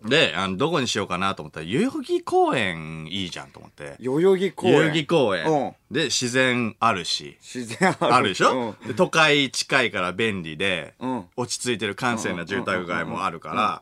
[0.07, 3.97] で、あの、どこにしようかなと思ったら、代々木公園いいじゃんと思って。
[3.99, 4.73] 代々木公園。
[4.73, 5.45] 代々木公園。
[5.45, 7.37] うんで、自然あるし。
[7.41, 8.15] 自然ある。
[8.15, 13.81] あるでしょ、で都会近いから便利で、うん落ち着いてる閑静な住宅街もあるから、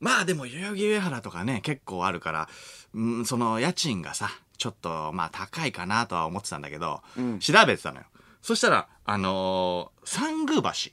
[0.00, 2.48] まあでも代々木上原とかね、結構あるから、
[2.94, 7.02] うん、その家賃がさ、ちょっとまあ高いかなとは思ってたんだけど、
[7.40, 8.06] 調べてたのよ。
[8.42, 10.92] そしたら、あのー三宮橋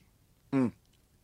[0.53, 0.73] うん。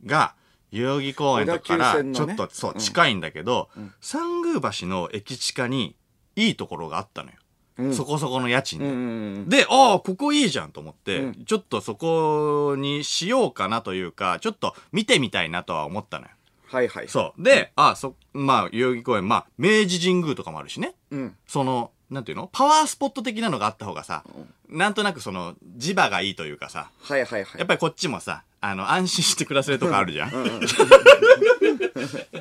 [0.06, 0.36] が、
[0.72, 5.96] 代々木公園とかからちょっと、そう、近いんだけど、三宮橋の駅地下に
[6.36, 7.36] いいところがあったのよ。
[7.78, 8.86] うんそこそこの家賃で。
[8.86, 8.96] うんう
[9.40, 16.32] んで、ああ、ここいいじゃんと思って、うんちょっとそこにしようかなというか、ちょっと見てみたいなとは思ったのよ。
[16.72, 17.08] はいはい。
[17.10, 17.44] そう。
[17.44, 20.96] で、ああ、そ、まあ、代々木公園、まあ、明治神宮とかもあるしね。
[21.12, 21.36] うん。
[21.48, 22.50] その、なんていうの？
[22.52, 24.24] パワースポット的なのがあった方がさ、
[24.70, 27.60] なんとなくその、磁場がいいというかさ、はいはいはい。
[27.60, 30.32] やっぱりこっちもさ、あの、安心して暮らせるとこあるじゃん。
[30.34, 30.48] やっぱ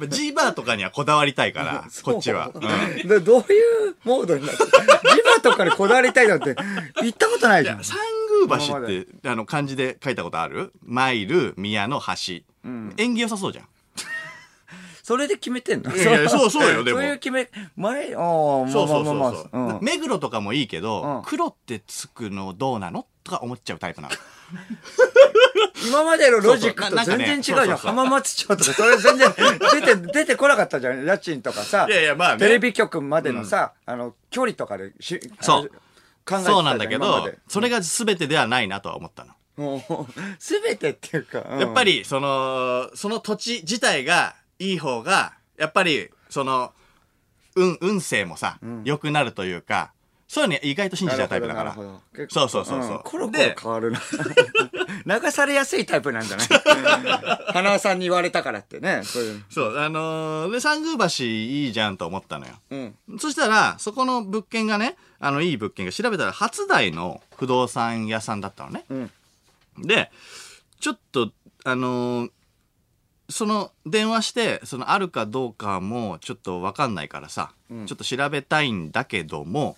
[0.07, 2.51] 磁場とかにはこだわりたいから、こっちは。
[2.53, 3.45] うんでどうい
[3.91, 4.71] うモードになってる？
[4.71, 6.57] ジバとかにこだわりたいなんて
[7.01, 7.85] 言ったことないじゃん。
[7.85, 7.97] 三
[8.49, 10.73] 宮橋って、あの、漢字で書いたことある？
[10.83, 12.43] マイル、宮の橋。
[12.65, 13.67] 縁起良さそうじゃん。
[15.11, 15.93] それで決めてんの？
[15.93, 19.77] いやいやそうそうよでもそういう決め、前、ああ、まそうそうそうそう、まあまあ。
[19.77, 24.15] うん目黒とかもいいけど、うん黒ってつくのどうなのとか思っちゃうタイプなの。
[25.85, 27.57] 今までのロジックとそうそうな全然違うじゃん。
[27.57, 31.05] なんかねそうそうそう浜松町とか、それ全然出て、出てこなかったじゃん。
[31.05, 31.87] 家賃とかさ。
[31.89, 35.81] いやいやまあねテレビ局までのさ、あの、距離とかでし、そう考えて
[36.25, 39.35] たじゃそうなんだけど今まで、それが全てではないなとは思ったの。
[39.57, 40.07] もう、
[40.39, 41.45] すべてっていうか。
[41.51, 46.73] うんやっぱ、り、その、その土地自体がいい方が、やっぱり、その、
[47.57, 49.93] 運、運勢もさ、良くなるというか、
[50.29, 51.85] そういうの意外と信じちゃうタイプだからそう
[52.29, 52.79] 構そうそうそう。
[52.79, 54.01] んコロコロで変わるな。
[55.21, 56.47] 流されやすいタイプなんじゃない？
[57.53, 59.03] 花輪さんに言われたからってね。
[59.03, 59.45] そういう。
[59.51, 62.53] そう、あのーで、三宮橋いいじゃんと思ったのよ。
[62.71, 62.95] うん。
[63.19, 68.85] そしたら、そこの物件がね、あの、いい物件が調べたら、初台の不動産屋さんだったのね。
[68.89, 69.11] うん。
[69.79, 70.13] で、
[70.79, 71.33] ちょっと、
[71.65, 72.31] あのー
[73.31, 77.53] その、電話して、その、あるかどうかも、ちょっとわかんないからさ、
[77.87, 79.77] ちょっと調べたいんだけども、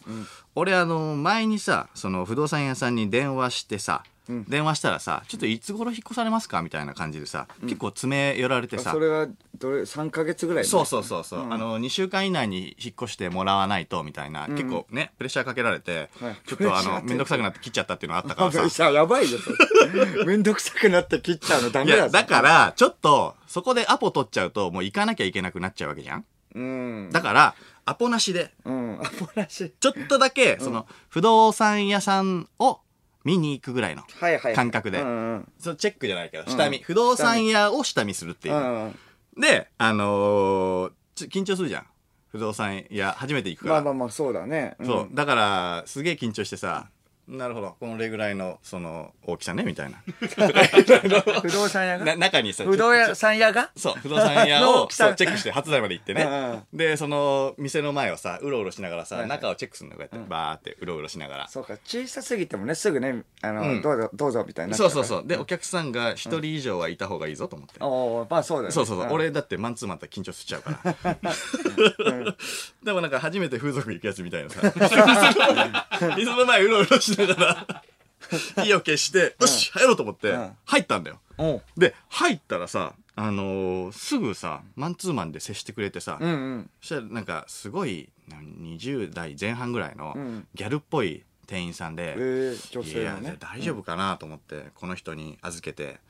[0.54, 6.62] 俺、あのー前にさ、その、不動産屋さんに電話してさ、電話したらさ、ちょっといつ頃引っ越されますか？
[6.62, 8.92] みたいな感じでさ、結構詰め寄られてさ。
[8.92, 9.26] そ、れは、
[9.58, 10.68] どれ、3ヶ月ぐらい前？
[10.70, 16.36] そうそうそうそう、あの2週間以内に引っ越してもらわないとみたいな、結構ねプレッシャーかけられて、はい。
[16.46, 18.70] ちょっとあの面倒くさくなって切っちゃったっていうのがあったからさ。
[18.70, 20.24] さ、 やばいよ、それ。
[20.24, 26.24] めんどくさくなって切っちゃうのダいメだだか、らちょっとそこでアポ取っちゃうともう行かなきゃいけなくなっちゃうわけじゃん。
[26.54, 27.10] うん。
[27.12, 27.54] だから
[27.84, 28.52] アポなしで。
[28.64, 29.00] うん。
[29.02, 29.72] アポなし。
[29.80, 32.80] ちょっとだけその不動産屋さんを
[33.24, 34.02] 見に行くぐらいの。
[34.54, 34.98] 感覚で。
[35.58, 38.92] そのチェックじゃないけど下見、不動産屋を下見するっていう。
[39.40, 41.86] であのーちょ緊張するじゃん
[42.28, 44.76] 不動産屋初めて行くから、まあまあまあ、そうだね。
[44.80, 45.08] んそう。
[45.12, 46.88] だから、すげえ緊張してさ、
[47.28, 50.02] なるほど、このれぐらいの、その、大きさね、みたいな。
[51.40, 53.70] 不動産屋なが中にさ、不動産屋が？
[53.76, 56.66] そう、不動産屋をチェックして、初台まで行ってねん。
[56.72, 61.48] で、その、店の前をさ、うろうろしながらさ、中をチェックするの、こうやって、バーって、うろうろしながら。
[61.48, 65.26] そうか、小さすぎてもね、すぐね、あの、うんどうぞ、どうぞ、みたいになそうそうそう。
[65.26, 67.74] で、お客さんが一人以上はいた方がいいぞと思って。
[67.80, 68.72] おーまあそうだよね。
[68.72, 69.06] そうそうそう。
[69.06, 71.16] ん俺だってマンツーマンだ緊張しちゃうから。
[72.82, 74.60] でもなんか初めて風俗行くやつみたいなさ。
[76.16, 77.84] 水の前うろうろしながら、
[78.64, 81.20] 火を消して、よし、入ろうと思ってうん、入ったんだよ。
[81.76, 86.70] で、入ったらさ、あのーすぐさ、マンツーマンで接してくれてさ、うんうん。
[86.80, 90.46] そしたらなんかすごい、な20代前半ぐらいのん。
[90.54, 91.22] ギャルっぽい
[91.52, 93.36] 店員さんで、えー、女性のね。
[93.38, 96.00] 大丈夫かなと思って、この人に預けて、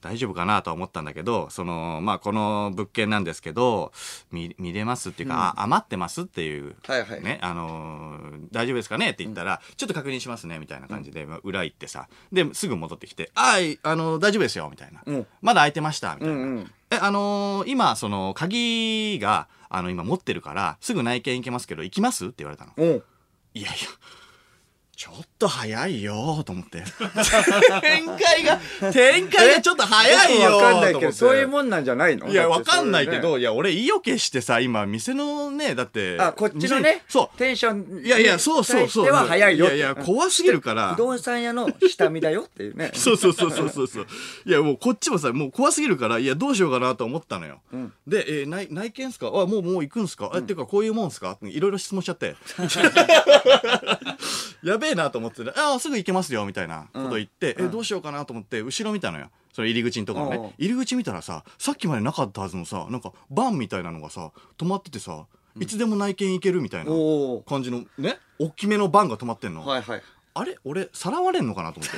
[0.00, 3.92] 大丈夫かなとは思ったんだけどそのまあこの物件なんですけど
[4.30, 7.22] 見見れますっていうか、あ余ってますっていう、はいはい。
[7.22, 15.26] ねあのー大丈夫ですかねって言ったら、ちょっと確認しますねみたいな感じで、まあ裏行ってさですぐ戻ってきて「あいあの大丈夫ですよ」みたいな、うん。
[15.40, 16.34] まだ開いてました」みたいな。
[16.34, 16.72] うんうん。
[16.90, 22.26] え、あのー今、その、鍵が、あの、今持ってるから、すぐ内見行けますけど、行きます？
[22.26, 22.72] って言われたの。
[22.76, 23.02] うん。
[23.54, 23.72] いやいや、
[25.12, 26.84] ちょっと早いよと思って。
[27.82, 32.28] 展開が、展開がちょっと早いよわかんないけど、そういうもんなんじゃないの？
[32.28, 33.18] いや、わかんないけ。
[33.20, 36.16] ど、いや、俺、意を決してさ、今、店のね、だって。
[36.20, 37.38] あ、こっちのね店、そう。
[37.38, 39.04] テンションいやいや、そうそうそう。
[39.04, 39.66] では早いよ。
[39.66, 40.94] いやいや、怖すぎるから。
[40.94, 42.92] 不動産屋の下見だよっていうね。
[42.94, 44.06] そうそうそうそうそうそう。
[44.46, 47.60] いや、もうこっちもさ、もう怖すぎるから、いや、どうしようかなと思ったのよ。
[47.74, 49.26] んで、えー内、内見っすか？
[49.28, 51.36] あ、もう、もう行くんすか、え、っていうか、こういうもんっすか？
[51.42, 52.36] いろいろ質問しちゃって。
[54.62, 59.30] やべえなと思って、あ、すぐ行けますよ、みたいなこと言って、え、どうしようかなと思って、後ろ見たのよ。
[59.52, 60.54] その入り口のところね。
[60.58, 65.26] 入り口見たらさ、さっきまでなかったはずのさ、なんか、バンみたいなのがさ、止まっててさ、
[65.60, 66.90] いつでも内見行けるみたいな。
[67.46, 69.66] 感じの、ね、大きめのバンが止まってんの。
[69.66, 70.02] はいはい。
[70.34, 70.56] あれ？
[70.64, 71.96] 俺、さらわれんのかなと思って。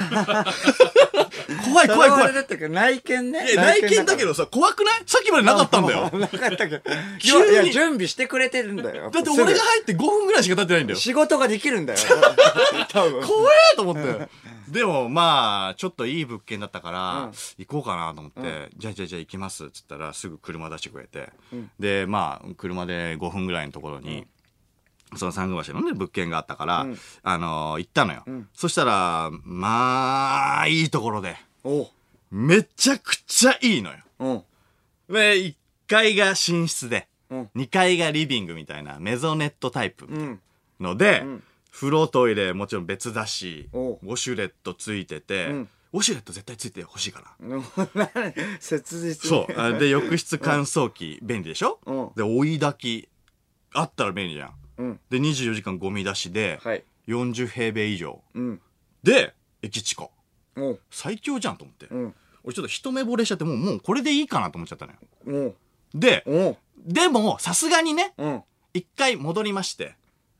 [1.71, 2.71] 怖い怖い怖い。
[2.71, 3.53] 内見ね。
[3.53, 4.29] いや内見だけど。
[4.29, 5.03] どさ、怖くない？
[5.07, 6.11] さっきまでなかったんだよ。
[6.19, 6.83] なかったけど。
[7.21, 9.11] 急にいや、準備してくれてるんだよ。
[9.11, 10.99] だって俺が入って5分ぐらいしか経ってないんだよ。
[10.99, 11.99] 仕事ができるんだよ。
[12.91, 13.23] 多分。
[13.23, 14.29] 怖えと思って。
[14.69, 21.31] でもまあ、ちょっといい物件だったから、うん行こうかなと思って、じゃあじゃあじゃあ行きますっつったらすぐ車出してくれて、
[21.79, 24.27] で、まあ、車で5分ぐらいのところに、
[25.17, 28.23] その三宮橋のね、物件があったから、うんあのー行ったのよ。
[28.29, 31.37] んそしたら、まあ、いいところで。
[32.31, 33.99] めちゃくちゃいいのよ。
[34.19, 34.43] うん。
[35.15, 35.55] で、1
[35.89, 40.41] 階が寝室で、うん2階がリビングみたいなメゾネットタイプうん。
[40.81, 48.03] ので、ん風呂トイレもちろん別だし、ウォシュレットついてて、うんウォシュレット絶対ついてほしいから。
[48.59, 49.61] 切実そう。
[49.61, 53.09] あで、浴室乾燥機便利でしょ、うんで、追い炊き
[53.73, 54.55] あったら便利じゃん。
[54.79, 55.01] うん。
[55.11, 56.85] で、24時間ゴミ出しで、はい。
[57.09, 58.23] 40平米以上。
[58.35, 58.61] うん。
[59.03, 60.11] で、駅地下。
[60.57, 60.81] おう。
[60.91, 61.87] 最強じゃんと思って。
[61.87, 62.15] うん。
[62.45, 65.55] 俺ちょっと一目惚れしちゃって、もう、もうこれでいいかなと思っちゃったのよ。
[65.95, 66.25] で。
[66.79, 68.43] でも、さすがにね、うん。
[68.75, 69.95] 一回戻りまして、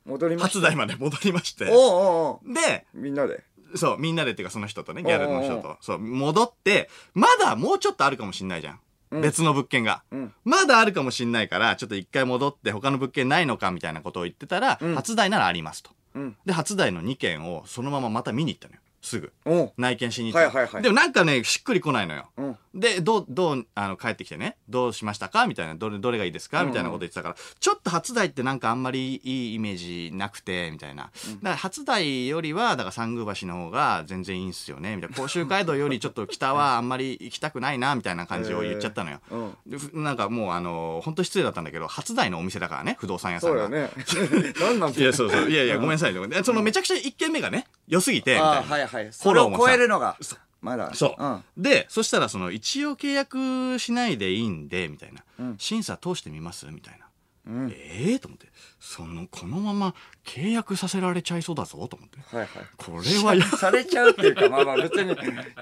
[0.05, 0.49] 戻りました。
[0.49, 3.43] 初台まで戻りまして、おうおうおうで、みんなで。
[3.77, 8.81] そう、みんなでっていうかその人とね、ギャルの人おうと、そう、戻って、まだもうちょっとあるかもしんないじゃん。
[9.15, 10.03] うん別の物件が。
[10.11, 10.33] うん。
[10.45, 15.91] まだあるかもしんないから、ちょっと一回戻って他の物件ないのかみたいなことを言ってたら、うん初台ならありますと。
[16.15, 16.37] うん。
[16.45, 18.81] で、初台の2件をそのまままた見に行ったのよ。
[19.05, 19.33] すぐ。
[19.77, 20.55] 内見しに行ったの。
[20.55, 22.31] はいはいはいでもなんかね、しっくりこないのよ。
[22.37, 22.57] うん。
[22.75, 25.47] で、どう、どう、あの、帰ってきてね、どうしましたか？
[25.47, 26.65] みたいな、どれ、どれがいいですか？
[26.65, 31.05] みたいなこと言ってたから、ちょっと初台ってなんかあんまりいいイメージなくて、みたいな。
[31.05, 35.17] だから初台よりは、だから三宮橋の方が全然いいんすよね、みたいな。
[35.17, 39.21] 甲州街道よりちょっと北はあんまり行きたくないな、みたいな感じを言っちゃったのよ。
[39.31, 39.57] うん。
[39.67, 43.63] でふなんかもうあの、本当失礼だったんだけど、初台のお店だからね、不動産屋さんが。
[43.63, 43.91] そうだね。
[44.61, 45.51] 何なんいや、そうそう。
[45.51, 46.15] いやいや、ごめんなさい
[46.45, 48.51] そのめちゃくちゃ一軒目がね、良すぎて、みたいな。
[48.53, 49.13] ああ、はいはい。
[49.13, 50.17] それをフォローもさ超えるのが、
[50.61, 50.95] まだ。
[50.95, 51.45] そう、うん。
[51.57, 55.23] で、そしたら、その、一応契約しないでいいんで、みたいな。
[55.39, 56.67] うん審査通してみます？
[56.67, 57.07] みたいな。
[57.47, 57.71] うん。
[57.71, 58.47] ええと思って。
[58.81, 62.19] その、このまま契約させられちゃいそうだぞ、と思って。
[62.35, 62.49] はいはい。
[62.79, 65.15] これはや、 されちゃうっていうか、まあまあ別に、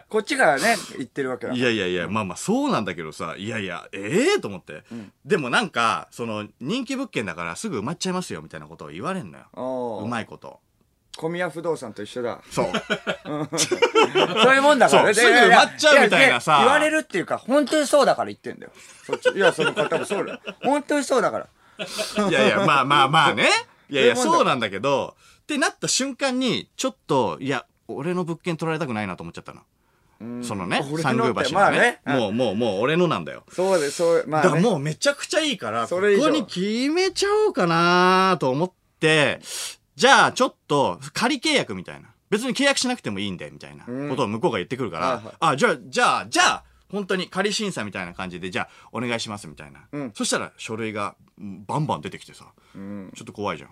[0.08, 4.84] こっちがね、言ってるわけだいやいやいや、まあまあそうなんだけどさ、いやいや、ええと思って、
[5.24, 9.46] でもなんか、その、人気物件だからすぐ埋まっちゃいますよ、みたいなことを言われんのよ。
[9.54, 10.60] おうまいこと。
[11.16, 12.40] 小宮不動産と一緒だ。
[12.50, 12.66] そう。
[13.24, 15.14] そういうもんだからね。
[15.14, 18.72] そうすぐ埋まっちゃうみたいなさ言われるっていうか、本当にそうだから言ってんだよ。
[19.04, 19.30] そっち。
[19.30, 20.40] いや、その方もそうだよ。
[20.62, 21.48] 本当にそうだから。
[22.28, 23.48] いやいや、まあまあまあね。
[23.90, 29.62] いやいや、そうなんだけど、ってなった瞬間に、ちょっと、いや、俺の物件取られたくないなと思っちゃったの。
[30.42, 31.50] そのね、三宮橋のね。
[31.52, 33.42] まあねもう、もう、もう、俺のなんだよ。
[33.50, 34.44] そうで、そう、まあ、ね。
[34.44, 39.40] だからもうめちゃくちゃいいから、ここに決めちゃおうかなと思って、
[40.02, 42.08] じゃあちょっと仮契約みたいな。
[42.28, 49.82] 別に契約しなくてもいいんで、みたいなことを向こうが言ってくるから、はいはいあ、じゃあ、じゃあ、じゃあ、本当に仮審査みたいな感じで、じゃあ、お願いしますみたいな。
[49.92, 53.70] うんそしたら書類がうんバンバン出てきてさ、んちょっと怖いじゃん。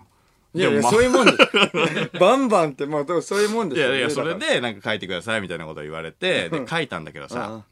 [0.53, 1.33] いやいや、まあそういうもんで。
[2.17, 7.63] バンバンって、まあ、でもそういうもんですよいやいや、それでなんか書いてくださいみたいなことを言われて、で、書いたんだけどさ、うん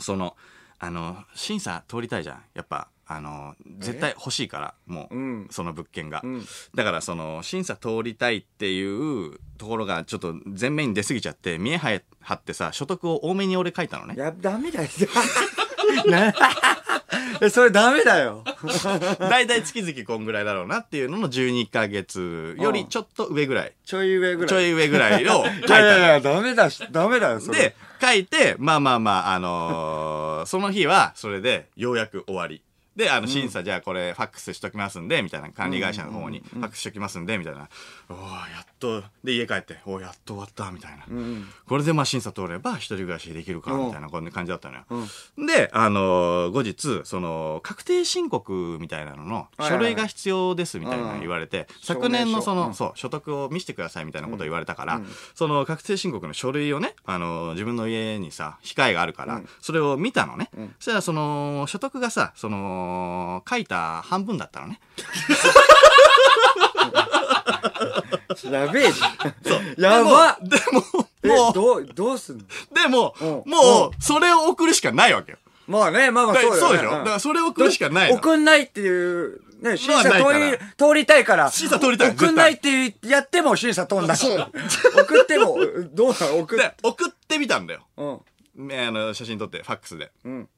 [0.00, 0.36] その、
[0.80, 2.42] あの、審査通りたいじゃん。
[2.52, 6.18] やっぱ、あの、絶対欲しいから、もう、うんその物件が。
[6.18, 8.82] んだから、その、審査通りたいってい
[9.28, 12.02] うところが、ちょっと前面に出過ぎちゃって、見え張
[12.34, 14.14] ってさ、所得を多めに俺書いたのね。
[14.16, 14.88] いや、ダメだよ。
[17.50, 18.42] それダメだよ。
[19.20, 23.72] 大体月々こんぐらいだろうなっていうのの12ヶ月よりちょっと上ぐらい。
[23.84, 24.48] ちょい上ぐらい。
[24.48, 27.58] ちょい上ぐらいを書いいたいやいや、ダメだし、ダメだよ、それ。
[27.58, 32.62] で、書いて、まあまあまあ、あのーその日は、それで、ようやく終わり。
[32.96, 37.68] で、あの、審査、じゃあこれ、ファックスしときますんで、みたいな、管理会社の方に、ファックスしときますんで、みたいな。
[38.08, 38.16] おー
[38.52, 41.04] やっと、で、家帰って、おーやっと終わった、みたいな。
[41.68, 44.84] これで、まあ、審査通れば、一人暮らしできるか、みたいな、こんな感じだったのよ。
[45.46, 55.00] で、あのー後日、その、確定申告みたいなのの、書類が必要です、みたいなの言われて、昨年のその、そう、所得を見せてくださいみたいなことを言われたから、
[55.34, 60.48] その確定申告の書類をね、あの、自分の家にさ、控えがあるから、それを見たのね。
[60.78, 62.85] そしたら、その、所得がさ、その、
[63.48, 64.80] 書いた半分だったのね。
[68.50, 69.82] やべえじゃん。
[69.82, 70.82] やばでも、
[71.22, 72.44] え、もう、どう、どうすんの？
[72.72, 75.38] でも、うんもう、それを送るしかないわけよ。
[75.66, 76.60] まあね、まあまあそうだよ、ね。
[76.60, 76.90] そうでしょ？
[76.90, 81.50] だからそれを送るしかないの送んないっていう、ね、審査通り、通りたいから。
[81.50, 84.16] 審査通りたい送んないってやっても審査通んない。
[84.16, 85.56] 送っても、
[85.92, 86.38] どうなの？
[86.38, 87.80] 送っで、送ってみたんだよ。
[87.96, 88.68] うん。
[88.68, 90.12] ねあの、写真撮って、ファックスで。
[90.24, 90.48] うん。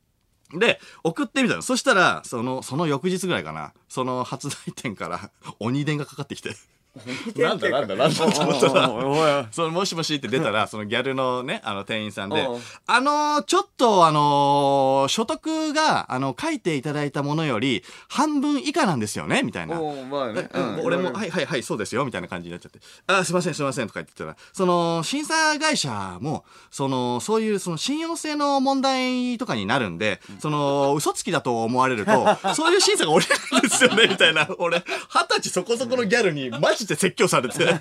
[0.54, 1.62] で、送ってみたの。
[1.62, 6.50] そしたら、その、その翌日ぐらいかな、その発売店から鬼電がかかってきて。
[7.36, 12.46] なんだなんだなんだ と思ったら、その、もしもしって出たら、 そのギャルのね、あの店員さんで
[12.86, 19.80] あのーちょっとあのー所得が、あの、書いていただいたものより、半分以下なんですよねみたいな。
[19.80, 20.48] おうまあね。
[20.52, 22.80] うん俺も、はいはいはい、そうですよ、みたいな感じになっちゃって。
[23.06, 34.48] あ、すいません、すいません、とか言ってたら、その、審査会社も、その、そういう、その、信用性の問題とかになるんで、その、嘘つきだと思われると、そういう審査が降りないんですよね、みたいな。
[34.58, 37.62] 俺、二十歳そこそこのギャルに、マジで説教されて。
[37.64, 37.72] いや、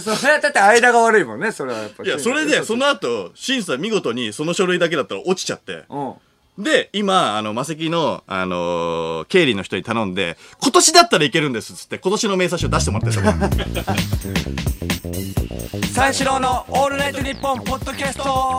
[0.00, 5.84] それはだって間が悪いもんね、それはやっぱいや、それで、その後、審査見事にその書類だけだったら落ちちゃって。
[5.88, 6.14] うん。
[6.62, 13.24] で、今、あの、マセキの、あのー経理の人に頼んで、今年だったらいけるんですっつって、今年の明細書出してもらってる。
[15.94, 18.58] 三四郎のオールナイトニッポンポッドキャスト